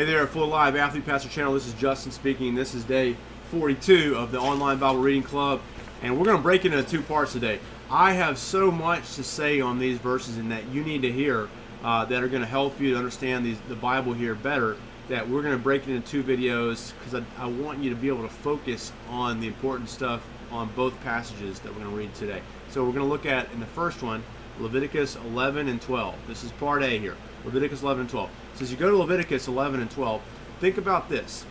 Hey 0.00 0.06
there, 0.06 0.26
Full 0.26 0.46
Live 0.46 0.76
Athlete 0.76 1.04
Pastor 1.04 1.28
Channel. 1.28 1.52
This 1.52 1.66
is 1.66 1.74
Justin 1.74 2.10
speaking. 2.10 2.54
This 2.54 2.72
is 2.74 2.84
day 2.84 3.18
42 3.50 4.16
of 4.16 4.32
the 4.32 4.40
Online 4.40 4.78
Bible 4.78 4.98
Reading 4.98 5.22
Club, 5.22 5.60
and 6.00 6.16
we're 6.16 6.24
going 6.24 6.38
to 6.38 6.42
break 6.42 6.64
it 6.64 6.72
into 6.72 6.90
two 6.90 7.02
parts 7.02 7.34
today. 7.34 7.58
I 7.90 8.12
have 8.12 8.38
so 8.38 8.70
much 8.70 9.16
to 9.16 9.22
say 9.22 9.60
on 9.60 9.78
these 9.78 9.98
verses 9.98 10.38
and 10.38 10.50
that 10.52 10.66
you 10.68 10.82
need 10.82 11.02
to 11.02 11.12
hear 11.12 11.50
uh, 11.84 12.06
that 12.06 12.22
are 12.22 12.28
going 12.28 12.40
to 12.40 12.48
help 12.48 12.80
you 12.80 12.92
to 12.92 12.96
understand 12.96 13.44
these, 13.44 13.58
the 13.68 13.74
Bible 13.74 14.14
here 14.14 14.34
better. 14.34 14.78
That 15.10 15.28
we're 15.28 15.42
going 15.42 15.54
to 15.54 15.62
break 15.62 15.86
it 15.86 15.94
into 15.94 16.08
two 16.08 16.22
videos 16.22 16.94
because 16.98 17.22
I, 17.38 17.44
I 17.44 17.48
want 17.48 17.80
you 17.80 17.90
to 17.90 17.96
be 17.96 18.08
able 18.08 18.22
to 18.22 18.34
focus 18.34 18.92
on 19.10 19.38
the 19.38 19.48
important 19.48 19.90
stuff 19.90 20.26
on 20.50 20.70
both 20.74 20.98
passages 21.02 21.60
that 21.60 21.74
we're 21.74 21.80
going 21.80 21.90
to 21.90 21.96
read 21.96 22.14
today. 22.14 22.40
So 22.70 22.86
we're 22.86 22.92
going 22.92 23.04
to 23.04 23.12
look 23.12 23.26
at 23.26 23.52
in 23.52 23.60
the 23.60 23.66
first 23.66 24.02
one 24.02 24.22
Leviticus 24.60 25.16
11 25.16 25.68
and 25.68 25.80
12. 25.80 26.14
This 26.28 26.44
is 26.44 26.52
part 26.52 26.82
A 26.82 26.98
here. 26.98 27.16
Leviticus 27.44 27.82
11 27.82 28.02
and 28.02 28.10
12. 28.10 28.30
So 28.54 28.62
as 28.62 28.70
you 28.70 28.76
go 28.76 28.90
to 28.90 28.96
Leviticus 28.96 29.48
11 29.48 29.80
and 29.80 29.90
12, 29.90 30.20
think 30.60 30.76
about 30.76 31.08
this. 31.08 31.44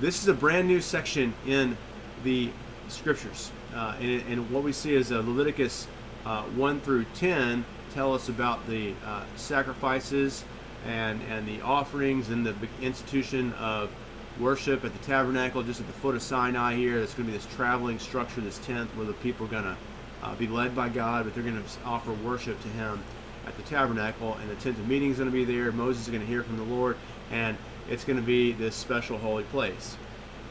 This 0.00 0.20
is 0.20 0.28
a 0.28 0.34
brand 0.34 0.66
new 0.68 0.80
section 0.80 1.32
in 1.46 1.76
the 2.24 2.50
scriptures. 2.88 3.50
Uh, 3.74 3.94
and, 4.00 4.22
and, 4.28 4.50
what 4.50 4.62
we 4.62 4.72
see 4.72 4.94
is 4.94 5.12
uh, 5.12 5.18
Leviticus 5.18 5.86
uh, 6.24 6.42
1 6.42 6.80
through 6.80 7.04
10 7.14 7.64
tell 7.92 8.12
us 8.14 8.28
about 8.28 8.66
the 8.66 8.94
uh, 9.04 9.24
sacrifices 9.36 10.44
and, 10.86 11.20
and 11.30 11.46
the 11.46 11.60
offerings 11.62 12.28
and 12.28 12.44
the 12.44 12.54
institution 12.82 13.52
of 13.54 13.90
worship 14.38 14.84
at 14.84 14.92
the 14.92 14.98
tabernacle 14.98 15.62
just 15.62 15.80
at 15.80 15.86
the 15.86 15.92
foot 15.94 16.14
of 16.14 16.22
Sinai 16.22 16.74
here. 16.76 16.98
There's 16.98 17.14
going 17.14 17.26
to 17.26 17.32
be 17.32 17.38
this 17.38 17.54
traveling 17.54 17.98
structure, 17.98 18.40
this 18.40 18.58
tent, 18.58 18.90
where 18.96 19.06
the 19.06 19.14
people 19.14 19.46
are 19.46 19.50
going 19.50 19.64
to 19.64 19.76
uh, 20.22 20.34
be 20.34 20.46
led 20.46 20.74
by 20.74 20.88
God, 20.88 21.24
but 21.24 21.34
they're 21.34 21.42
going 21.42 21.62
to 21.62 21.84
offer 21.84 22.12
worship 22.12 22.60
to 22.62 22.68
Him 22.68 23.02
at 23.46 23.56
the 23.56 23.62
tabernacle, 23.62 24.34
and 24.34 24.50
the 24.50 24.54
tent 24.56 24.78
of 24.78 24.88
meeting 24.88 25.10
is 25.10 25.18
going 25.18 25.30
to 25.30 25.32
be 25.32 25.44
there. 25.44 25.70
Moses 25.72 26.02
is 26.02 26.08
going 26.08 26.20
to 26.20 26.26
hear 26.26 26.42
from 26.42 26.56
the 26.56 26.64
Lord, 26.64 26.96
and 27.30 27.56
it's 27.88 28.04
going 28.04 28.18
to 28.18 28.24
be 28.24 28.52
this 28.52 28.74
special 28.74 29.18
holy 29.18 29.44
place. 29.44 29.96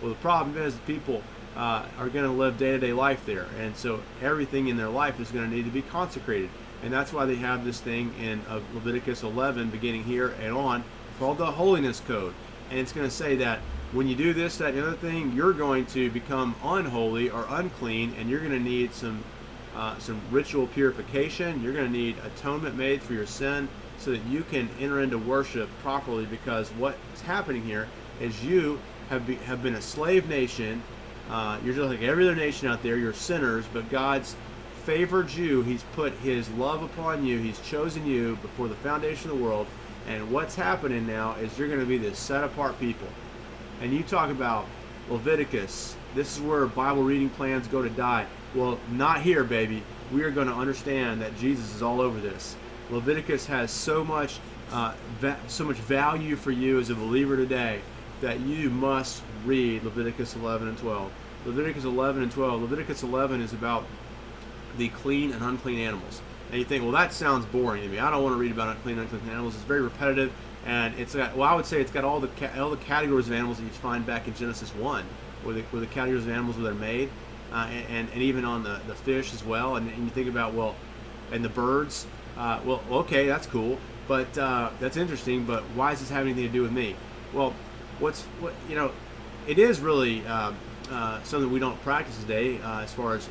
Well, 0.01 0.09
the 0.09 0.17
problem 0.17 0.57
is 0.57 0.75
the 0.75 0.81
people 0.81 1.21
uh, 1.55 1.85
are 1.97 2.09
going 2.09 2.25
to 2.25 2.31
live 2.31 2.57
day-to-day 2.57 2.93
life 2.93 3.25
there, 3.25 3.47
and 3.59 3.75
so 3.75 4.01
everything 4.21 4.67
in 4.67 4.77
their 4.77 4.89
life 4.89 5.19
is 5.19 5.31
going 5.31 5.49
to 5.49 5.55
need 5.55 5.65
to 5.65 5.71
be 5.71 5.81
consecrated, 5.81 6.49
and 6.83 6.93
that's 6.93 7.11
why 7.11 7.25
they 7.25 7.35
have 7.35 7.65
this 7.65 7.81
thing 7.81 8.13
in 8.21 8.41
Leviticus 8.73 9.23
11, 9.23 9.69
beginning 9.69 10.03
here 10.03 10.33
and 10.41 10.53
on, 10.53 10.83
called 11.19 11.37
the 11.37 11.51
Holiness 11.51 12.01
Code, 12.07 12.33
and 12.69 12.79
it's 12.79 12.91
going 12.91 13.07
to 13.07 13.13
say 13.13 13.35
that 13.37 13.59
when 13.91 14.07
you 14.07 14.15
do 14.15 14.33
this, 14.33 14.57
that, 14.57 14.69
and 14.73 14.79
the 14.79 14.87
other 14.87 14.97
thing, 14.97 15.31
you're 15.33 15.53
going 15.53 15.85
to 15.87 16.09
become 16.09 16.55
unholy 16.63 17.29
or 17.29 17.45
unclean, 17.49 18.13
and 18.19 18.29
you're 18.29 18.39
going 18.39 18.51
to 18.51 18.59
need 18.59 18.93
some 18.93 19.23
uh, 19.75 19.97
some 19.99 20.19
ritual 20.31 20.67
purification. 20.67 21.61
You're 21.61 21.73
going 21.73 21.85
to 21.85 21.91
need 21.91 22.17
atonement 22.19 22.75
made 22.75 23.03
for 23.03 23.13
your 23.13 23.25
sin 23.25 23.67
so 23.97 24.11
that 24.11 24.23
you 24.25 24.43
can 24.43 24.69
enter 24.79 25.01
into 25.01 25.17
worship 25.17 25.69
properly 25.81 26.25
because 26.25 26.69
what's 26.71 27.21
happening 27.21 27.63
here 27.63 27.87
is 28.19 28.43
you 28.43 28.79
have, 29.09 29.27
be, 29.27 29.35
have 29.35 29.61
been 29.61 29.75
a 29.75 29.81
slave 29.81 30.27
nation. 30.29 30.81
Uh, 31.29 31.59
you're 31.63 31.73
just 31.73 31.89
like 31.89 32.01
every 32.01 32.23
other 32.23 32.35
nation 32.35 32.67
out 32.67 32.83
there. 32.83 32.97
You're 32.97 33.13
sinners, 33.13 33.65
but 33.73 33.89
God's 33.89 34.35
favored 34.83 35.31
you. 35.31 35.61
He's 35.63 35.83
put 35.93 36.13
His 36.13 36.49
love 36.51 36.83
upon 36.83 37.25
you. 37.25 37.39
He's 37.39 37.59
chosen 37.61 38.05
you 38.05 38.37
before 38.37 38.67
the 38.67 38.75
foundation 38.75 39.31
of 39.31 39.37
the 39.37 39.43
world. 39.43 39.67
And 40.07 40.31
what's 40.31 40.55
happening 40.55 41.07
now 41.07 41.33
is 41.35 41.57
you're 41.57 41.67
going 41.67 41.79
to 41.79 41.85
be 41.85 41.97
this 41.97 42.19
set 42.19 42.43
apart 42.43 42.79
people. 42.79 43.07
And 43.81 43.91
you 43.91 44.03
talk 44.03 44.29
about 44.29 44.67
Leviticus. 45.09 45.95
This 46.13 46.37
is 46.37 46.41
where 46.41 46.65
Bible 46.67 47.03
reading 47.03 47.29
plans 47.29 47.67
go 47.67 47.81
to 47.81 47.89
die. 47.89 48.25
Well, 48.55 48.79
not 48.89 49.21
here, 49.21 49.43
baby. 49.43 49.83
We 50.13 50.23
are 50.23 50.31
going 50.31 50.47
to 50.47 50.53
understand 50.53 51.21
that 51.21 51.37
Jesus 51.37 51.75
is 51.75 51.81
all 51.81 51.99
over 51.99 52.21
this. 52.21 52.55
Leviticus 52.89 53.45
has 53.47 53.69
so 53.69 54.01
much, 54.01 54.39
uh, 54.71 54.93
va- 55.19 55.39
so 55.47 55.65
much 55.65 55.75
value 55.75 56.37
for 56.37 56.51
you 56.51 56.79
as 56.79 56.89
a 56.89 56.95
believer 56.95 57.35
today 57.35 57.81
that 58.21 58.39
you 58.39 58.69
must 58.69 59.23
read 59.43 59.83
Leviticus 59.83 60.37
11 60.37 60.69
and 60.69 60.77
12. 60.77 61.11
Leviticus 61.45 61.83
11 61.83 62.23
and 62.23 62.31
12. 62.31 62.61
Leviticus 62.61 63.03
11 63.03 63.41
is 63.41 63.51
about 63.51 63.83
the 64.77 64.87
clean 64.89 65.33
and 65.33 65.43
unclean 65.43 65.79
animals. 65.79 66.21
And 66.49 66.59
you 66.59 66.65
think, 66.65 66.83
well, 66.83 66.93
that 66.93 67.11
sounds 67.11 67.45
boring 67.47 67.81
to 67.81 67.89
me. 67.89 67.99
I 67.99 68.09
don't 68.09 68.23
want 68.23 68.35
to 68.35 68.39
read 68.39 68.53
about 68.53 68.69
unclean 68.69 68.99
and 68.99 69.11
unclean 69.11 69.33
animals. 69.33 69.55
It's 69.55 69.63
very 69.65 69.81
repetitive, 69.81 70.31
and 70.65 70.97
it's 70.97 71.13
got, 71.13 71.35
well, 71.35 71.49
I 71.49 71.55
would 71.55 71.65
say 71.65 71.81
it's 71.81 71.91
got 71.91 72.05
all 72.05 72.21
the 72.21 72.61
all 72.61 72.69
the 72.69 72.77
categories 72.77 73.27
of 73.27 73.33
animals 73.33 73.57
that 73.57 73.63
you 73.63 73.69
find 73.69 74.05
back 74.05 74.27
in 74.27 74.33
Genesis 74.35 74.73
1, 74.75 75.03
where 75.43 75.55
the, 75.55 75.61
where 75.63 75.81
the 75.81 75.87
categories 75.87 76.25
of 76.25 76.31
animals 76.31 76.55
where 76.55 76.65
they're 76.65 76.73
made 76.79 77.09
uh, 77.55 77.67
and, 77.89 78.09
and 78.11 78.21
even 78.21 78.43
on 78.43 78.63
the, 78.63 78.81
the 78.85 78.93
fish 78.93 79.33
as 79.33 79.43
well. 79.43 79.77
And, 79.77 79.89
and 79.89 80.03
you 80.03 80.09
think 80.09 80.27
about, 80.27 80.53
well, 80.53 80.75
and 81.31 81.43
the 81.43 81.49
birds, 81.49 82.05
uh, 82.37 82.59
well, 82.65 82.83
okay, 82.91 83.27
that's 83.27 83.47
cool, 83.47 83.79
but 84.09 84.37
uh, 84.37 84.71
that's 84.81 84.97
interesting, 84.97 85.45
but 85.45 85.63
why 85.73 85.91
does 85.91 86.01
this 86.01 86.09
have 86.09 86.25
anything 86.25 86.43
to 86.43 86.51
do 86.51 86.61
with 86.61 86.73
me? 86.73 86.97
Well, 87.33 87.55
what's, 87.99 88.23
what, 88.41 88.53
you 88.67 88.75
know, 88.75 88.91
it 89.47 89.57
is 89.57 89.79
really 89.79 90.25
um, 90.27 90.57
uh, 90.91 91.23
something 91.23 91.49
we 91.49 91.59
don't 91.59 91.81
practice 91.81 92.17
today 92.19 92.59
uh, 92.61 92.81
as 92.81 92.93
far 92.93 93.15
as 93.15 93.29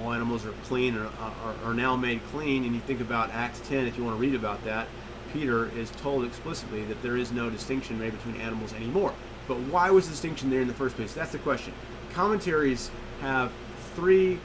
all 0.00 0.14
animals 0.14 0.46
are 0.46 0.52
clean 0.64 0.96
or 0.96 1.06
are, 1.20 1.54
are 1.64 1.74
now 1.74 1.94
made 1.94 2.22
clean. 2.32 2.64
And 2.64 2.74
you 2.74 2.80
think 2.80 3.02
about 3.02 3.30
Acts 3.32 3.60
10, 3.68 3.86
if 3.86 3.98
you 3.98 4.04
want 4.04 4.16
to 4.16 4.20
read 4.20 4.34
about 4.34 4.64
that, 4.64 4.88
Peter 5.34 5.68
is 5.76 5.90
told 5.90 6.24
explicitly 6.24 6.84
that 6.84 7.02
there 7.02 7.18
is 7.18 7.32
no 7.32 7.50
distinction 7.50 7.98
made 7.98 8.12
between 8.12 8.40
animals 8.40 8.72
anymore. 8.72 9.12
But 9.46 9.58
why 9.58 9.90
was 9.90 10.06
the 10.06 10.12
distinction 10.12 10.48
there 10.48 10.62
in 10.62 10.68
the 10.68 10.74
first 10.74 10.96
place? 10.96 11.12
That's 11.12 11.32
the 11.32 11.38
question. 11.38 11.74
Commentaries 12.14 12.90
have 13.20 13.52
three 13.94 14.38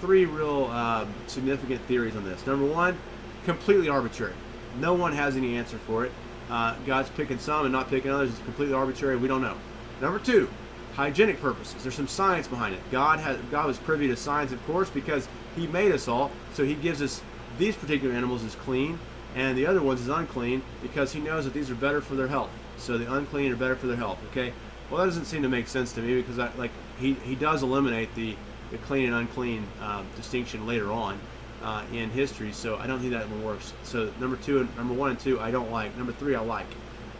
three 0.00 0.24
real 0.24 0.64
um, 0.66 1.12
significant 1.26 1.80
theories 1.82 2.16
on 2.16 2.24
this. 2.24 2.46
Number 2.46 2.64
one, 2.64 2.98
completely 3.44 3.88
arbitrary. 3.88 4.32
No 4.78 4.94
one 4.94 5.12
has 5.12 5.36
any 5.36 5.56
answer 5.56 5.78
for 5.78 6.06
it. 6.06 6.12
Uh, 6.48 6.74
God's 6.86 7.10
picking 7.10 7.38
some 7.38 7.64
and 7.66 7.72
not 7.72 7.88
picking 7.88 8.10
others. 8.10 8.30
It's 8.30 8.38
completely 8.40 8.74
arbitrary. 8.74 9.16
We 9.16 9.28
don't 9.28 9.42
know. 9.42 9.56
Number 10.00 10.18
two, 10.18 10.48
hygienic 10.94 11.40
purposes. 11.40 11.82
There's 11.82 11.94
some 11.94 12.08
science 12.08 12.48
behind 12.48 12.74
it. 12.74 12.80
God 12.90 13.20
has 13.20 13.38
God 13.50 13.66
was 13.66 13.78
privy 13.78 14.08
to 14.08 14.16
science, 14.16 14.52
of 14.52 14.64
course, 14.66 14.90
because 14.90 15.28
He 15.54 15.66
made 15.66 15.92
us 15.92 16.08
all. 16.08 16.30
So 16.54 16.64
He 16.64 16.74
gives 16.74 17.02
us 17.02 17.22
these 17.58 17.76
particular 17.76 18.14
animals 18.14 18.42
as 18.42 18.54
clean, 18.54 18.98
and 19.34 19.56
the 19.56 19.66
other 19.66 19.82
ones 19.82 20.00
is 20.00 20.08
unclean 20.08 20.62
because 20.82 21.12
He 21.12 21.20
knows 21.20 21.44
that 21.44 21.54
these 21.54 21.70
are 21.70 21.74
better 21.74 22.00
for 22.00 22.14
their 22.14 22.28
health. 22.28 22.50
So 22.78 22.96
the 22.96 23.12
unclean 23.12 23.52
are 23.52 23.56
better 23.56 23.76
for 23.76 23.86
their 23.86 23.96
health. 23.96 24.18
Okay. 24.30 24.52
Well, 24.90 24.98
that 24.98 25.06
doesn't 25.06 25.26
seem 25.26 25.42
to 25.42 25.48
make 25.48 25.68
sense 25.68 25.92
to 25.92 26.00
me 26.00 26.20
because 26.20 26.38
I, 26.38 26.50
like 26.56 26.72
he, 26.98 27.14
he 27.14 27.36
does 27.36 27.62
eliminate 27.62 28.12
the, 28.16 28.36
the 28.72 28.78
clean 28.78 29.06
and 29.06 29.14
unclean 29.14 29.66
uh, 29.80 30.02
distinction 30.16 30.66
later 30.66 30.90
on 30.90 31.18
uh, 31.62 31.84
in 31.92 32.10
history. 32.10 32.52
So 32.52 32.76
I 32.76 32.86
don't 32.86 32.98
think 32.98 33.12
that 33.12 33.28
works. 33.30 33.72
So 33.84 34.12
number 34.18 34.36
two, 34.36 34.60
and 34.60 34.76
number 34.76 34.94
one 34.94 35.10
and 35.10 35.20
two, 35.20 35.38
I 35.38 35.50
don't 35.50 35.70
like. 35.70 35.96
Number 35.96 36.12
three, 36.12 36.34
I 36.34 36.40
like. 36.40 36.66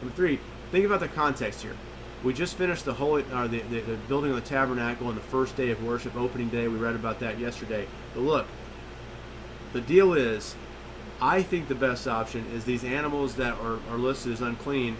Number 0.00 0.14
three, 0.16 0.40
think 0.72 0.84
about 0.84 1.00
the 1.00 1.08
context 1.08 1.62
here. 1.62 1.76
We 2.24 2.34
just 2.34 2.56
finished 2.56 2.84
the 2.84 2.92
holy, 2.92 3.24
uh, 3.32 3.46
the, 3.46 3.60
the, 3.60 3.80
the 3.80 3.96
building 4.08 4.30
of 4.30 4.36
the 4.36 4.48
tabernacle 4.48 5.06
on 5.06 5.14
the 5.14 5.20
first 5.20 5.56
day 5.56 5.70
of 5.70 5.82
worship, 5.84 6.16
opening 6.16 6.48
day. 6.48 6.66
We 6.68 6.76
read 6.76 6.94
about 6.94 7.20
that 7.20 7.38
yesterday. 7.38 7.86
But 8.14 8.22
look, 8.22 8.46
the 9.72 9.80
deal 9.80 10.14
is, 10.14 10.56
I 11.20 11.42
think 11.42 11.68
the 11.68 11.74
best 11.74 12.08
option 12.08 12.44
is 12.52 12.64
these 12.64 12.82
animals 12.84 13.36
that 13.36 13.54
are, 13.60 13.78
are 13.90 13.96
listed 13.96 14.32
as 14.32 14.40
unclean 14.40 14.96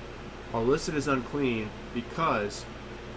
are 0.53 0.63
listed 0.63 0.95
as 0.95 1.09
unclean 1.09 1.71
because 1.95 2.65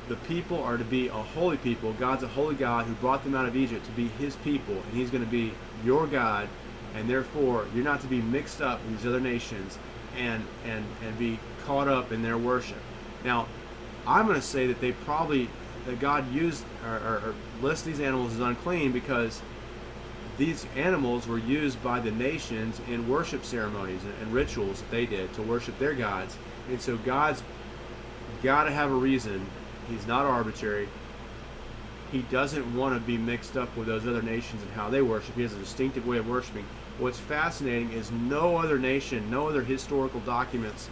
the 0.07 0.16
people 0.16 0.61
are 0.61 0.77
to 0.77 0.83
be 0.83 1.07
a 1.07 1.11
holy 1.11 1.57
people. 1.57 1.94
God's 1.94 2.23
a 2.23 2.27
holy 2.27 2.55
God 2.55 2.85
who 2.85 2.94
brought 2.95 3.23
them 3.23 3.35
out 3.35 3.47
of 3.47 3.55
Egypt 3.55 3.85
to 3.85 3.91
be 3.91 4.07
his 4.07 4.35
people, 4.38 4.75
and 4.75 4.94
he's 4.94 5.09
going 5.09 5.23
to 5.23 5.29
be 5.29 5.53
your 5.83 6.07
God, 6.07 6.47
and 6.95 7.09
therefore 7.09 7.66
you're 7.73 7.83
not 7.83 8.01
to 8.01 8.07
be 8.07 8.21
mixed 8.21 8.61
up 8.61 8.83
with 8.83 8.97
these 8.97 9.07
other 9.07 9.21
nations 9.21 9.77
and 10.17 10.45
and 10.66 10.85
and 11.03 11.17
be 11.17 11.39
caught 11.66 11.88
up 11.88 12.11
in 12.11 12.21
their 12.21 12.38
worship. 12.38 12.77
Now, 13.23 13.47
I'm 14.05 14.25
going 14.27 14.39
to 14.39 14.45
say 14.45 14.67
that 14.67 14.81
they 14.81 14.91
probably 14.91 15.50
that 15.85 16.00
God 16.00 16.31
used 16.33 16.63
or, 16.85 16.95
or, 16.95 17.15
or 17.15 17.35
list 17.61 17.85
these 17.85 18.00
animals 18.00 18.33
as 18.33 18.39
unclean 18.39 18.91
because 18.91 19.41
these 20.38 20.65
animals 20.75 21.27
were 21.27 21.38
used 21.38 21.81
by 21.83 22.00
the 22.00 22.11
nations 22.11 22.81
in 22.89 23.07
worship 23.07 23.45
ceremonies 23.45 24.01
and 24.21 24.33
rituals 24.33 24.81
that 24.81 24.91
they 24.91 25.05
did 25.05 25.31
to 25.33 25.41
worship 25.41 25.77
their 25.79 25.94
gods 25.94 26.38
and 26.69 26.81
so 26.81 26.97
God's 26.97 27.44
got 28.41 28.66
to 28.66 28.72
have 28.72 28.92
a 28.92 28.95
reason. 28.95 29.45
He's 29.89 30.07
not 30.07 30.25
arbitrary. 30.25 30.88
He 32.12 32.21
doesn't 32.24 32.75
want 32.75 32.94
to 32.94 33.00
be 33.06 33.18
mixed 33.18 33.57
up 33.57 33.75
with 33.75 33.88
those 33.88 34.06
other 34.06 34.21
nations 34.21 34.62
and 34.62 34.71
how 34.74 34.89
they 34.89 35.01
worship. 35.01 35.36
He 35.36 35.42
has 35.42 35.54
a 35.54 35.57
distinctive 35.57 36.06
way 36.06 36.18
of 36.18 36.30
worshiping. 36.30 36.65
What's 37.00 37.19
fascinating 37.19 37.92
is 37.92 38.12
no 38.12 38.57
other 38.57 38.77
nation, 38.77 39.30
no 39.31 39.50
other 39.50 39.63
historical 39.63 40.19
documents 40.19 40.89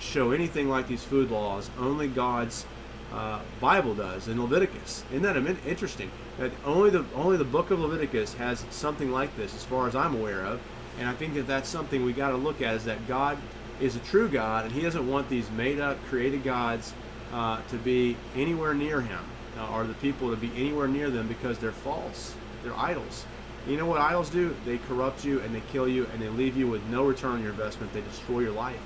show 0.00 0.32
anything 0.32 0.68
like 0.68 0.88
these 0.88 1.04
food 1.04 1.30
laws. 1.30 1.70
Only 1.78 2.08
God's 2.08 2.66
uh, 3.12 3.40
Bible 3.60 3.94
does 3.94 4.26
in 4.26 4.40
Leviticus. 4.40 5.04
Isn't 5.12 5.22
that 5.22 5.36
interesting? 5.66 6.10
That 6.38 6.50
only 6.64 6.90
the 6.90 7.04
only 7.14 7.36
the 7.36 7.44
book 7.44 7.70
of 7.70 7.78
Leviticus 7.78 8.34
has 8.34 8.64
something 8.70 9.12
like 9.12 9.36
this, 9.36 9.54
as 9.54 9.64
far 9.64 9.86
as 9.86 9.94
I'm 9.94 10.14
aware 10.16 10.44
of. 10.44 10.60
And 10.98 11.08
I 11.08 11.12
think 11.12 11.34
that 11.34 11.46
that's 11.46 11.68
something 11.68 12.04
we 12.04 12.12
got 12.12 12.30
to 12.30 12.36
look 12.36 12.60
at 12.62 12.74
is 12.74 12.84
that 12.84 13.06
God 13.06 13.38
is 13.82 13.96
a 13.96 14.00
true 14.00 14.28
God, 14.28 14.64
and 14.64 14.72
He 14.72 14.80
doesn't 14.80 15.08
want 15.08 15.28
these 15.28 15.50
made 15.50 15.80
up, 15.80 16.02
created 16.06 16.44
gods 16.44 16.94
uh, 17.32 17.60
to 17.68 17.76
be 17.76 18.16
anywhere 18.36 18.74
near 18.74 19.00
Him, 19.00 19.18
uh, 19.58 19.74
or 19.74 19.84
the 19.84 19.94
people 19.94 20.30
to 20.30 20.36
be 20.36 20.50
anywhere 20.56 20.88
near 20.88 21.10
them 21.10 21.26
because 21.28 21.58
they're 21.58 21.72
false. 21.72 22.34
They're 22.62 22.76
idols. 22.76 23.26
You 23.66 23.76
know 23.76 23.86
what 23.86 24.00
idols 24.00 24.30
do? 24.30 24.56
They 24.64 24.78
corrupt 24.78 25.24
you 25.24 25.40
and 25.40 25.54
they 25.54 25.62
kill 25.72 25.86
you 25.86 26.06
and 26.12 26.20
they 26.20 26.28
leave 26.28 26.56
you 26.56 26.66
with 26.66 26.84
no 26.86 27.04
return 27.04 27.32
on 27.32 27.42
your 27.42 27.50
investment. 27.50 27.92
They 27.92 28.00
destroy 28.00 28.40
your 28.40 28.52
life. 28.52 28.80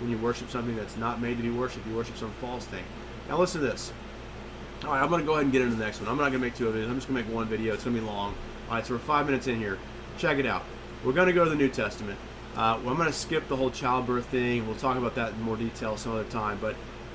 when 0.00 0.10
you 0.10 0.18
worship 0.18 0.50
something 0.50 0.76
that's 0.76 0.96
not 0.96 1.20
made 1.20 1.38
to 1.38 1.42
be 1.42 1.50
worshipped. 1.50 1.86
You 1.86 1.96
worship 1.96 2.16
some 2.16 2.30
false 2.40 2.64
thing. 2.66 2.84
Now 3.28 3.38
listen 3.38 3.60
to 3.62 3.66
this. 3.66 3.92
All 4.84 4.90
right, 4.92 5.02
I'm 5.02 5.08
going 5.08 5.20
to 5.20 5.26
go 5.26 5.32
ahead 5.32 5.44
and 5.44 5.52
get 5.52 5.62
into 5.62 5.74
the 5.74 5.84
next 5.84 6.00
one. 6.00 6.08
I'm 6.08 6.16
not 6.16 6.30
going 6.30 6.34
to 6.34 6.38
make 6.38 6.54
two 6.54 6.68
of 6.68 6.76
it. 6.76 6.86
I'm 6.88 6.94
just 6.94 7.08
going 7.08 7.18
to 7.20 7.26
make 7.26 7.34
one 7.34 7.48
video. 7.48 7.74
It's 7.74 7.84
going 7.84 7.96
to 7.96 8.02
be 8.02 8.06
long. 8.06 8.34
All 8.68 8.76
right, 8.76 8.86
so 8.86 8.94
we're 8.94 9.00
five 9.00 9.26
minutes 9.26 9.48
in 9.48 9.58
here. 9.58 9.76
Check 10.18 10.38
it 10.38 10.46
out. 10.46 10.62
We're 11.04 11.12
going 11.12 11.26
to 11.26 11.32
go 11.32 11.42
to 11.42 11.50
the 11.50 11.56
New 11.56 11.68
Testament. 11.68 12.18
Uh, 12.58 12.76
well, 12.82 12.90
I'm 12.90 12.96
going 12.96 13.06
to 13.06 13.12
skip 13.12 13.46
the 13.46 13.54
whole 13.54 13.70
childbirth 13.70 14.26
thing. 14.26 14.66
We'll 14.66 14.74
talk 14.74 14.96
about 14.96 15.14
that 15.14 15.32
in 15.32 15.40
more 15.42 15.56
detail 15.56 15.96
some 15.96 16.10
other 16.10 16.24
time, 16.24 16.58
but 16.60 16.74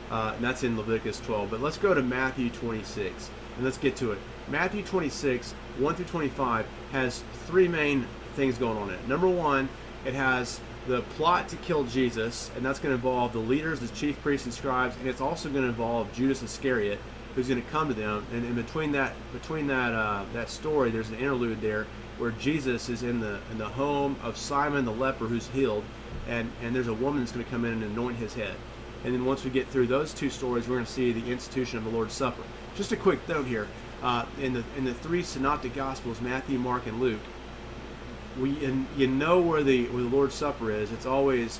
uh, 0.09 0.33
that's 0.39 0.63
in 0.63 0.77
Leviticus 0.77 1.19
12. 1.19 1.51
But 1.51 1.59
let's 1.59 1.77
go 1.77 1.93
to 1.93 2.01
Matthew 2.01 2.49
26 2.49 3.29
and 3.57 3.65
let's 3.65 3.77
get 3.77 3.97
to 3.97 4.13
it. 4.13 4.19
Matthew 4.47 4.83
26, 4.83 5.51
1 5.51 5.95
through 5.95 6.05
25, 6.05 6.65
has 6.93 7.25
three 7.45 7.67
main 7.67 8.07
things 8.37 8.57
going 8.57 8.77
on 8.77 8.87
in 8.87 8.95
it. 8.95 9.05
Number 9.09 9.27
one, 9.27 9.67
it 10.05 10.13
has 10.13 10.61
the 10.87 11.01
plot 11.17 11.49
to 11.49 11.57
kill 11.57 11.83
Jesus, 11.83 12.49
and 12.55 12.65
that's 12.65 12.79
going 12.79 12.91
to 12.91 12.95
involve 12.95 13.33
the 13.33 13.39
leaders, 13.39 13.81
the 13.81 13.89
chief 13.89 14.21
priests 14.21 14.45
and 14.45 14.53
scribes, 14.53 14.95
and 14.95 15.09
it's 15.09 15.21
also 15.21 15.49
going 15.49 15.63
to 15.63 15.69
involve 15.69 16.11
Judas 16.13 16.41
Iscariot, 16.41 16.99
who's 17.35 17.49
going 17.49 17.61
to 17.61 17.69
come 17.69 17.89
to 17.89 17.93
them. 17.93 18.25
And 18.31 18.45
in 18.45 18.55
between 18.55 18.93
that, 18.93 19.13
between 19.33 19.67
that 19.67 19.93
uh, 19.93 20.23
that 20.31 20.49
story, 20.49 20.89
there's 20.89 21.09
an 21.09 21.15
interlude 21.15 21.59
there 21.59 21.85
where 22.17 22.31
Jesus 22.31 22.89
is 22.89 23.03
in 23.03 23.19
the 23.19 23.39
in 23.51 23.57
the 23.57 23.69
home 23.69 24.15
of 24.23 24.37
Simon 24.37 24.85
the 24.85 24.91
leper 24.91 25.25
who's 25.25 25.47
healed, 25.47 25.83
and 26.27 26.51
and 26.61 26.75
there's 26.75 26.87
a 26.87 26.93
woman 26.93 27.21
that's 27.21 27.31
going 27.31 27.45
to 27.45 27.51
come 27.51 27.65
in 27.65 27.73
and 27.73 27.83
anoint 27.83 28.17
his 28.17 28.33
head. 28.33 28.55
And 29.03 29.13
then 29.13 29.25
once 29.25 29.43
we 29.43 29.49
get 29.49 29.67
through 29.67 29.87
those 29.87 30.13
two 30.13 30.29
stories, 30.29 30.67
we're 30.67 30.75
going 30.75 30.85
to 30.85 30.91
see 30.91 31.11
the 31.11 31.31
institution 31.31 31.77
of 31.77 31.83
the 31.83 31.89
Lord's 31.89 32.13
Supper. 32.13 32.43
Just 32.75 32.91
a 32.91 32.97
quick 32.97 33.27
note 33.27 33.45
here: 33.45 33.67
uh, 34.01 34.25
in 34.41 34.53
the 34.53 34.63
in 34.77 34.85
the 34.85 34.93
three 34.93 35.23
synoptic 35.23 35.75
Gospels, 35.75 36.21
Matthew, 36.21 36.57
Mark, 36.57 36.87
and 36.87 36.99
Luke, 36.99 37.21
we 38.39 38.63
and 38.65 38.87
you 38.97 39.07
know 39.07 39.41
where 39.41 39.63
the 39.63 39.87
where 39.87 40.03
the 40.03 40.09
Lord's 40.09 40.35
Supper 40.35 40.71
is. 40.71 40.91
It's 40.91 41.05
always 41.05 41.59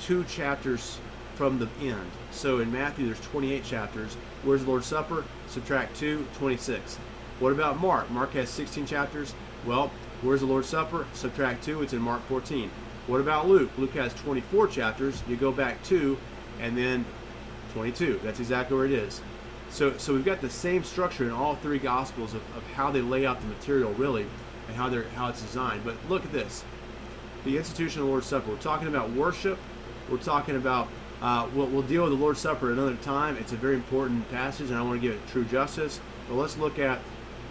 two 0.00 0.24
chapters 0.24 0.98
from 1.34 1.58
the 1.58 1.68
end. 1.80 2.10
So 2.32 2.58
in 2.58 2.72
Matthew, 2.72 3.06
there's 3.06 3.20
28 3.20 3.62
chapters. 3.62 4.16
Where's 4.42 4.64
the 4.64 4.70
Lord's 4.70 4.86
Supper? 4.86 5.24
Subtract 5.46 5.96
2, 5.96 6.26
26. 6.34 6.96
What 7.38 7.52
about 7.52 7.80
Mark? 7.80 8.10
Mark 8.10 8.32
has 8.32 8.48
16 8.50 8.86
chapters. 8.86 9.34
Well, 9.66 9.90
where's 10.22 10.40
the 10.40 10.46
Lord's 10.46 10.68
Supper? 10.68 11.06
Subtract 11.12 11.64
2, 11.64 11.82
it's 11.82 11.92
in 11.92 12.00
Mark 12.00 12.22
14. 12.26 12.70
What 13.06 13.20
about 13.20 13.48
Luke? 13.48 13.70
Luke 13.78 13.92
has 13.94 14.12
24 14.14 14.68
chapters. 14.68 15.22
You 15.28 15.36
go 15.36 15.50
back 15.50 15.82
2, 15.84 16.16
and 16.60 16.76
then 16.76 17.04
22. 17.72 18.20
That's 18.22 18.40
exactly 18.40 18.76
where 18.76 18.86
it 18.86 18.92
is. 18.92 19.20
So, 19.70 19.96
so 19.98 20.14
we've 20.14 20.24
got 20.24 20.40
the 20.40 20.50
same 20.50 20.82
structure 20.82 21.24
in 21.24 21.30
all 21.30 21.56
three 21.56 21.78
Gospels 21.78 22.34
of, 22.34 22.42
of 22.56 22.62
how 22.74 22.90
they 22.90 23.00
lay 23.00 23.26
out 23.26 23.40
the 23.40 23.46
material, 23.46 23.92
really, 23.94 24.26
and 24.66 24.76
how 24.76 24.88
they're 24.88 25.08
how 25.14 25.28
it's 25.28 25.42
designed. 25.42 25.84
But 25.84 25.96
look 26.08 26.24
at 26.24 26.32
this: 26.32 26.64
the 27.44 27.56
institution 27.56 28.00
of 28.00 28.06
the 28.06 28.10
Lord's 28.10 28.26
Supper. 28.26 28.50
We're 28.50 28.58
talking 28.58 28.88
about 28.88 29.10
worship. 29.10 29.58
We're 30.10 30.18
talking 30.18 30.56
about. 30.56 30.88
Uh, 31.20 31.48
we'll, 31.52 31.66
we'll 31.66 31.82
deal 31.82 32.04
with 32.04 32.12
the 32.12 32.18
Lord's 32.18 32.38
Supper 32.38 32.72
another 32.72 32.94
time. 32.96 33.36
It's 33.36 33.52
a 33.52 33.56
very 33.56 33.74
important 33.74 34.28
passage, 34.30 34.70
and 34.70 34.78
I 34.78 34.82
want 34.82 35.00
to 35.00 35.06
give 35.06 35.16
it 35.16 35.26
true 35.28 35.44
justice. 35.44 36.00
But 36.28 36.36
let's 36.36 36.56
look 36.56 36.78
at 36.78 37.00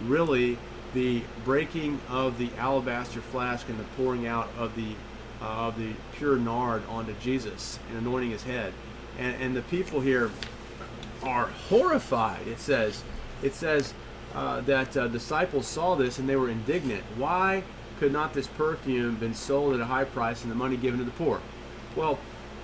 really 0.04 0.56
the 0.94 1.22
breaking 1.44 2.00
of 2.08 2.38
the 2.38 2.50
alabaster 2.58 3.20
flask 3.20 3.68
and 3.68 3.78
the 3.78 3.84
pouring 3.96 4.26
out 4.26 4.48
of 4.58 4.74
the 4.74 4.94
uh, 5.40 5.44
of 5.44 5.78
the 5.78 5.92
pure 6.16 6.36
nard 6.36 6.82
onto 6.88 7.14
Jesus 7.20 7.78
and 7.88 7.98
anointing 7.98 8.30
his 8.30 8.42
head. 8.42 8.72
And, 9.18 9.40
and 9.40 9.56
the 9.56 9.62
people 9.62 10.00
here 10.00 10.30
are 11.22 11.46
horrified. 11.46 12.46
It 12.46 12.58
says, 12.58 13.02
it 13.42 13.54
says 13.54 13.94
uh, 14.34 14.60
that 14.62 14.96
uh, 14.96 15.08
disciples 15.08 15.66
saw 15.66 15.94
this 15.94 16.18
and 16.18 16.28
they 16.28 16.36
were 16.36 16.48
indignant. 16.48 17.04
Why 17.16 17.62
could 17.98 18.12
not 18.12 18.34
this 18.34 18.46
perfume 18.46 19.16
been 19.16 19.34
sold 19.34 19.74
at 19.74 19.80
a 19.80 19.84
high 19.84 20.04
price 20.04 20.42
and 20.42 20.50
the 20.50 20.56
money 20.56 20.76
given 20.76 20.98
to 20.98 21.04
the 21.04 21.12
poor? 21.12 21.40
Well, 21.96 22.18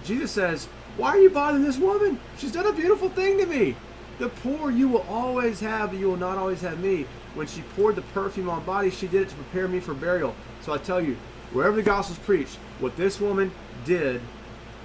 Jesus 0.05 0.31
says, 0.31 0.67
why 0.97 1.11
are 1.11 1.19
you 1.19 1.31
bothering 1.31 1.65
this 1.65 1.79
woman? 1.79 2.21
She's 2.39 2.53
done 2.53 2.67
a 2.67 2.73
beautiful 2.73 3.09
thing 3.09 3.39
to 3.39 3.47
me. 3.47 3.75
The 4.19 4.29
poor 4.29 4.71
you 4.71 4.89
will 4.89 5.05
always 5.09 5.61
have, 5.61 5.91
but 5.91 5.99
you 5.99 6.09
will 6.09 6.17
not 6.17 6.39
always 6.39 6.61
have 6.61 6.79
me. 6.79 7.07
When 7.35 7.47
she 7.47 7.63
poured 7.75 7.97
the 7.97 8.03
perfume 8.03 8.49
on 8.49 8.65
body, 8.65 8.91
she 8.91 9.09
did 9.09 9.23
it 9.23 9.29
to 9.31 9.35
prepare 9.35 9.67
me 9.67 9.81
for 9.81 9.93
burial. 9.93 10.35
So 10.63 10.73
I 10.73 10.79
tell 10.79 11.01
you, 11.01 11.17
wherever 11.53 11.75
the 11.77 11.83
gospel 11.83 12.15
is 12.15 12.19
preached, 12.21 12.57
what 12.79 12.97
this 12.97 13.21
woman 13.21 13.51
did 13.85 14.21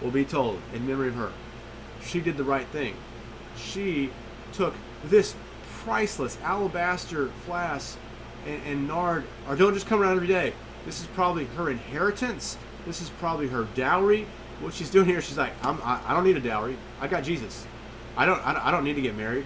will 0.01 0.11
be 0.11 0.25
told 0.25 0.59
in 0.73 0.87
memory 0.87 1.09
of 1.09 1.15
her. 1.15 1.31
She 2.03 2.19
did 2.19 2.37
the 2.37 2.43
right 2.43 2.65
thing. 2.67 2.95
She 3.55 4.09
took 4.53 4.73
this 5.05 5.35
priceless 5.83 6.37
alabaster 6.41 7.29
flask 7.45 7.97
and, 8.47 8.61
and 8.65 8.87
nard, 8.87 9.25
or 9.47 9.55
don't 9.55 9.73
just 9.73 9.85
come 9.85 10.01
around 10.01 10.15
every 10.15 10.27
day. 10.27 10.53
This 10.85 11.01
is 11.01 11.07
probably 11.07 11.45
her 11.45 11.69
inheritance. 11.69 12.57
This 12.85 13.01
is 13.01 13.09
probably 13.11 13.47
her 13.47 13.65
dowry. 13.75 14.25
What 14.61 14.73
she's 14.73 14.89
doing 14.89 15.05
here, 15.05 15.21
she's 15.21 15.37
like, 15.37 15.53
I'm, 15.63 15.79
I, 15.83 16.01
I 16.05 16.13
don't 16.13 16.23
need 16.23 16.37
a 16.37 16.41
dowry. 16.41 16.77
I 16.99 17.07
got 17.07 17.23
Jesus. 17.23 17.65
I 18.19 18.25
don't, 18.25 18.45
I 18.45 18.51
don't, 18.51 18.65
I 18.65 18.71
don't 18.71 18.83
need 18.83 18.95
to 18.95 19.01
get 19.01 19.15
married. 19.15 19.45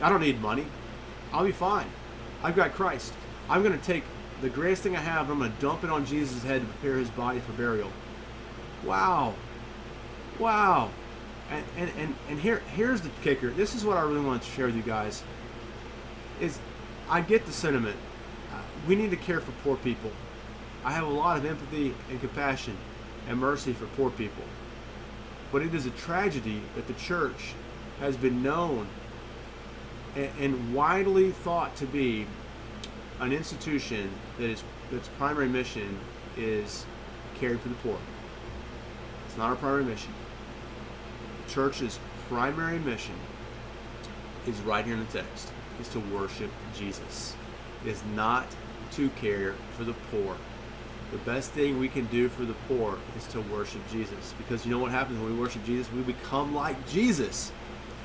I 0.00 0.08
don't 0.08 0.20
need 0.20 0.40
money. 0.40 0.66
I'll 1.32 1.44
be 1.44 1.52
fine. 1.52 1.86
I've 2.42 2.56
got 2.56 2.74
Christ. 2.74 3.12
I'm 3.48 3.62
going 3.62 3.78
to 3.78 3.84
take 3.84 4.02
the 4.40 4.50
greatest 4.50 4.82
thing 4.82 4.96
I 4.96 5.00
have, 5.00 5.30
I'm 5.30 5.38
going 5.38 5.52
to 5.52 5.60
dump 5.60 5.84
it 5.84 5.90
on 5.90 6.04
Jesus' 6.04 6.42
head 6.42 6.62
to 6.62 6.66
prepare 6.66 6.98
his 6.98 7.10
body 7.10 7.38
for 7.38 7.52
burial. 7.52 7.92
Wow. 8.84 9.34
Wow. 10.40 10.90
And, 11.48 11.64
and, 11.76 11.92
and, 11.96 12.14
and 12.28 12.40
here 12.40 12.60
here's 12.74 13.02
the 13.02 13.10
kicker. 13.22 13.50
This 13.50 13.72
is 13.72 13.84
what 13.84 13.96
I 13.96 14.00
really 14.00 14.24
want 14.24 14.42
to 14.42 14.50
share 14.50 14.66
with 14.66 14.74
you 14.74 14.82
guys. 14.82 15.22
Is 16.40 16.58
I 17.08 17.20
get 17.20 17.46
the 17.46 17.52
sentiment. 17.52 17.96
Uh, 18.52 18.58
we 18.88 18.96
need 18.96 19.10
to 19.10 19.16
care 19.16 19.40
for 19.40 19.52
poor 19.62 19.76
people. 19.76 20.10
I 20.84 20.90
have 20.90 21.06
a 21.06 21.10
lot 21.10 21.36
of 21.36 21.44
empathy 21.44 21.94
and 22.10 22.18
compassion 22.18 22.76
and 23.28 23.38
mercy 23.38 23.72
for 23.72 23.86
poor 23.86 24.10
people. 24.10 24.42
But 25.52 25.62
it 25.62 25.72
is 25.72 25.86
a 25.86 25.90
tragedy 25.90 26.62
that 26.74 26.88
the 26.88 26.94
church 26.94 27.54
has 28.02 28.16
been 28.16 28.42
known 28.42 28.88
and, 30.16 30.28
and 30.40 30.74
widely 30.74 31.30
thought 31.30 31.74
to 31.76 31.86
be 31.86 32.26
an 33.20 33.32
institution 33.32 34.10
that 34.38 34.50
is 34.50 34.64
its 34.90 35.08
primary 35.16 35.48
mission 35.48 35.98
is 36.36 36.84
caring 37.36 37.58
for 37.58 37.68
the 37.68 37.76
poor. 37.76 37.96
It's 39.26 39.38
not 39.38 39.50
our 39.50 39.56
primary 39.56 39.84
mission. 39.84 40.12
The 41.46 41.52
church's 41.52 41.98
primary 42.28 42.80
mission 42.80 43.14
is 44.48 44.60
right 44.62 44.84
here 44.84 44.94
in 44.94 45.06
the 45.06 45.12
text 45.12 45.52
is 45.80 45.88
to 45.90 46.00
worship 46.00 46.50
Jesus. 46.74 47.34
It 47.84 47.90
is 47.90 48.02
not 48.16 48.46
to 48.92 49.08
care 49.10 49.54
for 49.76 49.84
the 49.84 49.94
poor. 50.10 50.36
The 51.12 51.18
best 51.18 51.52
thing 51.52 51.78
we 51.78 51.88
can 51.88 52.06
do 52.06 52.28
for 52.28 52.44
the 52.44 52.54
poor 52.68 52.98
is 53.16 53.26
to 53.28 53.40
worship 53.42 53.80
Jesus. 53.90 54.34
Because 54.36 54.66
you 54.66 54.72
know 54.72 54.78
what 54.78 54.90
happens 54.90 55.20
when 55.20 55.32
we 55.32 55.38
worship 55.38 55.64
Jesus? 55.64 55.90
We 55.92 56.02
become 56.02 56.54
like 56.54 56.88
Jesus. 56.88 57.52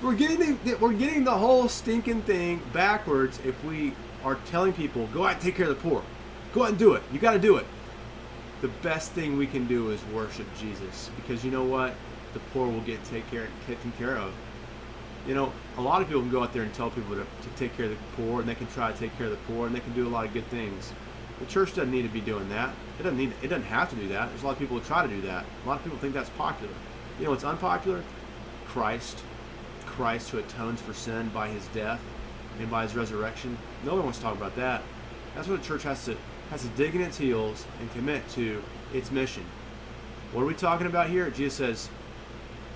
We're 0.01 0.15
getting 0.15 0.59
the, 0.63 0.75
we're 0.75 0.93
getting 0.93 1.23
the 1.23 1.31
whole 1.31 1.67
stinking 1.67 2.21
thing 2.21 2.61
backwards 2.71 3.39
if 3.43 3.61
we 3.63 3.93
are 4.23 4.35
telling 4.45 4.73
people, 4.73 5.07
go 5.07 5.25
out 5.25 5.33
and 5.33 5.41
take 5.41 5.55
care 5.55 5.69
of 5.69 5.81
the 5.81 5.89
poor. 5.89 6.03
Go 6.53 6.63
out 6.63 6.69
and 6.69 6.77
do 6.77 6.93
it. 6.93 7.03
You 7.11 7.19
got 7.19 7.33
to 7.33 7.39
do 7.39 7.57
it. 7.57 7.65
The 8.61 8.67
best 8.67 9.11
thing 9.11 9.37
we 9.37 9.47
can 9.47 9.67
do 9.67 9.89
is 9.89 10.03
worship 10.13 10.47
Jesus 10.59 11.09
because 11.15 11.43
you 11.43 11.51
know 11.51 11.63
what? 11.63 11.95
The 12.33 12.39
poor 12.51 12.67
will 12.67 12.81
get 12.81 13.03
take 13.05 13.29
care, 13.31 13.47
taken 13.65 13.91
care 13.93 14.17
of. 14.17 14.33
You 15.27 15.35
know, 15.35 15.51
a 15.77 15.81
lot 15.81 16.01
of 16.01 16.07
people 16.07 16.21
can 16.21 16.31
go 16.31 16.43
out 16.43 16.53
there 16.53 16.63
and 16.63 16.73
tell 16.73 16.89
people 16.89 17.15
to, 17.15 17.21
to 17.21 17.49
take 17.57 17.75
care 17.75 17.85
of 17.85 17.91
the 17.91 17.97
poor, 18.15 18.39
and 18.39 18.47
they 18.47 18.55
can 18.55 18.67
try 18.67 18.91
to 18.91 18.97
take 18.97 19.15
care 19.17 19.25
of 19.27 19.31
the 19.31 19.53
poor, 19.53 19.67
and 19.67 19.75
they 19.75 19.79
can 19.79 19.93
do 19.93 20.07
a 20.07 20.09
lot 20.09 20.25
of 20.25 20.33
good 20.33 20.45
things. 20.47 20.93
The 21.39 21.45
church 21.47 21.75
doesn't 21.75 21.91
need 21.91 22.03
to 22.03 22.09
be 22.09 22.21
doing 22.21 22.47
that. 22.49 22.73
It 22.99 23.03
doesn't 23.03 23.17
need. 23.17 23.33
It 23.41 23.47
doesn't 23.47 23.65
have 23.65 23.89
to 23.89 23.95
do 23.95 24.07
that. 24.09 24.29
There's 24.29 24.43
a 24.43 24.45
lot 24.45 24.53
of 24.53 24.59
people 24.59 24.79
who 24.79 24.85
try 24.85 25.05
to 25.05 25.13
do 25.13 25.21
that. 25.21 25.45
A 25.65 25.67
lot 25.67 25.77
of 25.77 25.83
people 25.83 25.97
think 25.97 26.13
that's 26.13 26.29
popular. 26.31 26.73
You 27.19 27.25
know, 27.25 27.31
what's 27.31 27.43
unpopular. 27.43 28.03
Christ, 28.67 29.21
Christ 29.97 30.29
who 30.29 30.37
atones 30.37 30.79
for 30.79 30.93
sin 30.93 31.29
by 31.33 31.49
His 31.49 31.65
death 31.67 31.99
and 32.59 32.69
by 32.69 32.83
His 32.83 32.95
resurrection. 32.95 33.57
No 33.83 33.95
one 33.95 34.03
wants 34.03 34.19
to 34.19 34.23
talk 34.23 34.37
about 34.37 34.55
that. 34.55 34.83
That's 35.35 35.47
what 35.47 35.59
the 35.59 35.67
church 35.67 35.83
has 35.83 36.05
to 36.05 36.15
has 36.51 36.61
to 36.61 36.69
dig 36.69 36.95
in 36.95 37.01
its 37.01 37.17
heels 37.17 37.65
and 37.81 37.91
commit 37.91 38.27
to 38.29 38.63
its 38.93 39.11
mission. 39.11 39.43
What 40.31 40.43
are 40.43 40.45
we 40.45 40.53
talking 40.53 40.87
about 40.87 41.09
here? 41.09 41.29
Jesus 41.29 41.55
says, 41.55 41.89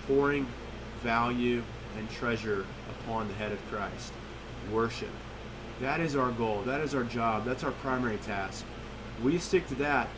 pouring 0.07 0.45
value 1.01 1.63
and 1.97 2.09
treasure 2.11 2.65
upon 2.89 3.29
the 3.29 3.33
head 3.35 3.53
of 3.53 3.65
Christ. 3.69 4.11
Worship. 4.73 5.09
That 5.79 6.01
is 6.01 6.17
our 6.17 6.31
goal. 6.31 6.63
That 6.63 6.81
is 6.81 6.93
our 6.93 7.05
job. 7.05 7.45
That's 7.45 7.63
our 7.63 7.71
primary 7.71 8.17
task. 8.17 8.65
We 9.23 9.37
stick 9.37 9.67
to 9.67 9.75
that, 9.75 10.09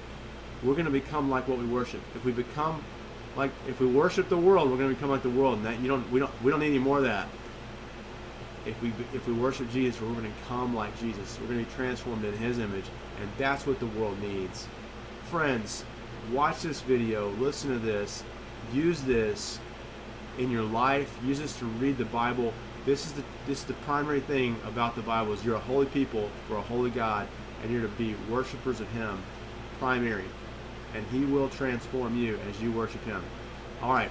we're 0.63 0.73
going 0.73 0.85
to 0.85 0.91
become 0.91 1.29
like 1.29 1.47
what 1.47 1.59
we 1.59 1.65
worship. 1.65 2.01
If 2.15 2.25
we 2.25 2.31
become 2.31 2.83
like 3.35 3.51
if 3.67 3.79
we 3.79 3.87
worship 3.87 4.29
the 4.29 4.37
world, 4.37 4.69
we're 4.69 4.77
going 4.77 4.89
to 4.89 4.95
become 4.95 5.09
like 5.09 5.23
the 5.23 5.29
world, 5.29 5.57
and 5.57 5.65
that 5.65 5.79
you 5.79 5.87
don't 5.87 6.09
we 6.11 6.19
don't 6.19 6.31
we 6.43 6.51
don't 6.51 6.59
need 6.59 6.67
any 6.67 6.79
more 6.79 6.97
of 6.97 7.03
that. 7.03 7.27
If 8.65 8.81
we 8.81 8.93
if 9.13 9.27
we 9.27 9.33
worship 9.33 9.71
Jesus, 9.71 10.01
we're 10.01 10.13
going 10.13 10.23
to 10.23 10.47
come 10.47 10.75
like 10.75 10.97
Jesus. 10.99 11.37
We're 11.39 11.47
going 11.47 11.59
to 11.59 11.65
be 11.65 11.75
transformed 11.75 12.23
in 12.25 12.33
His 12.37 12.59
image, 12.59 12.85
and 13.19 13.29
that's 13.37 13.65
what 13.65 13.79
the 13.79 13.87
world 13.87 14.19
needs. 14.21 14.67
Friends, 15.25 15.83
watch 16.31 16.61
this 16.61 16.81
video, 16.81 17.29
listen 17.31 17.71
to 17.71 17.79
this, 17.79 18.23
use 18.71 19.01
this 19.01 19.59
in 20.37 20.49
your 20.49 20.63
life. 20.63 21.15
Use 21.25 21.39
this 21.39 21.57
to 21.59 21.65
read 21.65 21.97
the 21.97 22.05
Bible. 22.05 22.53
This 22.85 23.05
is 23.05 23.13
the 23.13 23.23
this 23.47 23.59
is 23.59 23.65
the 23.65 23.73
primary 23.85 24.19
thing 24.19 24.55
about 24.65 24.95
the 24.95 25.01
Bible 25.01 25.33
is 25.33 25.43
you're 25.43 25.55
a 25.55 25.59
holy 25.59 25.85
people 25.87 26.29
for 26.47 26.57
a 26.57 26.61
holy 26.61 26.89
God, 26.89 27.27
and 27.61 27.71
you're 27.71 27.81
to 27.81 27.87
be 27.89 28.15
worshipers 28.29 28.79
of 28.79 28.89
Him, 28.89 29.21
primary, 29.79 30.25
and 30.93 31.05
He 31.07 31.25
will 31.25 31.49
transform 31.49 32.17
you 32.17 32.39
as 32.49 32.61
you 32.61 32.71
worship 32.71 33.03
Him. 33.05 33.23
All 33.81 33.93
right. 33.93 34.09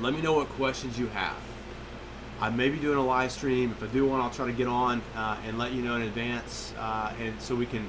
Let 0.00 0.14
me 0.14 0.20
know 0.20 0.32
what 0.32 0.48
questions 0.50 0.98
you 0.98 1.06
have. 1.08 1.36
I 2.40 2.50
may 2.50 2.68
be 2.68 2.78
doing 2.78 2.98
a 2.98 3.04
live 3.04 3.30
stream. 3.30 3.70
If 3.70 3.82
I 3.82 3.86
do 3.86 4.06
one, 4.06 4.20
I'll 4.20 4.30
try 4.30 4.46
to 4.46 4.52
get 4.52 4.66
on 4.66 5.02
uh, 5.14 5.36
and 5.46 5.56
let 5.56 5.72
you 5.72 5.82
know 5.82 5.96
in 5.96 6.02
advance, 6.02 6.74
uh, 6.78 7.12
and 7.20 7.40
so 7.40 7.54
we 7.54 7.66
can 7.66 7.88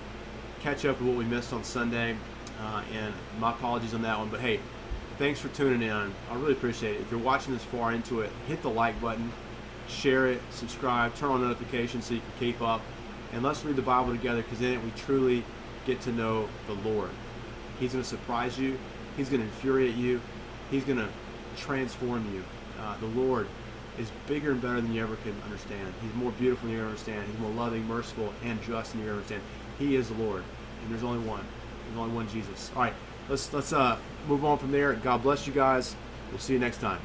catch 0.61 0.85
up 0.85 0.99
with 0.99 1.09
what 1.09 1.17
we 1.17 1.25
missed 1.25 1.51
on 1.51 1.63
Sunday. 1.63 2.15
Uh, 2.59 2.83
and 2.93 3.13
my 3.39 3.51
apologies 3.51 3.93
on 3.93 4.01
that 4.03 4.17
one, 4.17 4.29
but 4.29 4.39
hey, 4.39 4.59
thanks 5.17 5.39
for 5.39 5.49
tuning 5.49 5.81
in. 5.81 5.91
I 5.91 6.35
really 6.35 6.53
appreciate 6.53 6.95
it. 6.95 7.01
If 7.01 7.11
you're 7.11 7.19
watching 7.19 7.53
this 7.53 7.63
far 7.63 7.91
into 7.91 8.21
it, 8.21 8.31
hit 8.47 8.61
the 8.61 8.69
like 8.69 8.99
button, 9.01 9.31
share 9.89 10.27
it, 10.27 10.41
subscribe, 10.51 11.15
turn 11.15 11.31
on 11.31 11.41
notifications 11.41 12.05
so 12.05 12.13
you 12.13 12.21
can 12.21 12.29
keep 12.39 12.61
up, 12.61 12.81
and 13.33 13.43
let's 13.43 13.65
read 13.65 13.75
the 13.75 13.81
Bible 13.81 14.13
together 14.13 14.41
because 14.41 14.61
in 14.61 14.71
it 14.71 14.83
we 14.83 14.91
truly 14.91 15.43
get 15.85 15.99
to 16.01 16.11
know 16.11 16.47
the 16.67 16.73
Lord. 16.89 17.09
He's 17.79 17.93
going 17.93 18.03
to 18.03 18.09
surprise 18.09 18.57
you. 18.57 18.77
He's 19.17 19.29
going 19.29 19.41
to 19.41 19.47
infuriate 19.47 19.95
you. 19.95 20.21
He's 20.71 20.83
going 20.83 20.97
to 20.97 21.07
transform 21.57 22.33
you. 22.33 22.43
Uh, 22.81 22.97
the 22.99 23.07
Lord 23.07 23.47
is 23.97 24.11
bigger 24.27 24.51
and 24.51 24.61
better 24.61 24.81
than 24.81 24.93
you 24.93 25.01
ever 25.01 25.15
can 25.17 25.35
understand. 25.45 25.93
He's 26.01 26.13
more 26.15 26.31
beautiful 26.33 26.67
than 26.67 26.75
you 26.75 26.81
ever 26.81 26.89
understand. 26.89 27.25
He's 27.27 27.39
more 27.39 27.51
loving, 27.51 27.87
merciful, 27.87 28.33
and 28.43 28.61
just 28.63 28.91
than 28.91 29.01
you 29.01 29.07
ever 29.07 29.15
understand. 29.15 29.41
He 29.79 29.95
is 29.95 30.09
the 30.09 30.15
Lord, 30.15 30.43
and 30.81 30.91
there's 30.91 31.03
only 31.03 31.25
one. 31.25 31.45
There's 31.87 31.99
only 31.99 32.15
one 32.15 32.27
Jesus. 32.29 32.71
All 32.75 32.81
right, 32.81 32.93
let's 33.29 33.53
let's 33.53 33.73
uh, 33.73 33.97
move 34.27 34.43
on 34.43 34.57
from 34.57 34.71
there. 34.71 34.93
God 34.93 35.23
bless 35.23 35.47
you 35.47 35.53
guys. 35.53 35.95
We'll 36.31 36.39
see 36.39 36.53
you 36.53 36.59
next 36.59 36.81
time. 36.81 36.99